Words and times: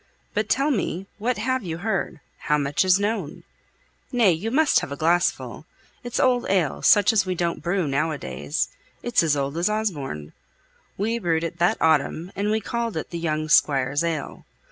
But 0.33 0.49
tell 0.49 0.71
me; 0.71 1.05
what 1.19 1.37
have 1.37 1.61
you 1.61 1.77
heard? 1.77 2.21
how 2.39 2.57
much 2.57 2.83
is 2.83 2.99
known? 2.99 3.43
Nay, 4.11 4.31
you 4.31 4.49
must 4.49 4.79
have 4.79 4.91
a 4.91 4.95
glass 4.97 5.29
full. 5.29 5.67
It's 6.03 6.19
old 6.19 6.49
ale, 6.49 6.81
such 6.81 7.13
as 7.13 7.27
we 7.27 7.35
don't 7.35 7.61
brew 7.61 7.87
now 7.87 8.09
a 8.09 8.17
days; 8.17 8.69
it's 9.03 9.21
as 9.21 9.37
old 9.37 9.57
as 9.57 9.69
Osborne. 9.69 10.33
We 10.97 11.19
brewed 11.19 11.43
it 11.43 11.59
that 11.59 11.77
autumn, 11.79 12.31
and 12.35 12.49
we 12.49 12.59
called 12.59 12.97
it 12.97 13.11
the 13.11 13.19
young 13.19 13.47
squire's 13.47 14.03
ale. 14.03 14.43